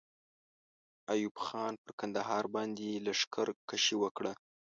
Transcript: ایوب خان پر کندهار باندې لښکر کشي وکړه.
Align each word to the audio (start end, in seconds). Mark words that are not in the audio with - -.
ایوب 1.13 1.35
خان 1.45 1.73
پر 1.83 1.91
کندهار 1.99 2.45
باندې 2.55 3.01
لښکر 3.05 3.47
کشي 3.69 3.95
وکړه. 3.99 4.31